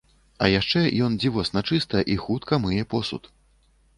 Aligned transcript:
А 0.45 0.47
яшчэ 0.59 0.79
ён 1.07 1.17
дзівосна 1.23 1.63
чыста 1.69 2.03
і 2.13 2.17
хутка 2.23 2.61
мые 2.65 2.83
посуд! 2.95 3.29